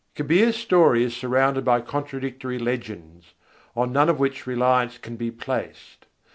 Kabîr's 0.15 0.55
story 0.55 1.03
is 1.03 1.15
surrounded 1.15 1.63
by 1.63 1.79
contradictory 1.79 2.57
legends, 2.57 3.35
on 3.75 3.91
none 3.91 4.09
of 4.09 4.17
which 4.19 4.47
reliance 4.47 4.97
can 4.97 5.15
be 5.15 5.29
placed. 5.29 6.07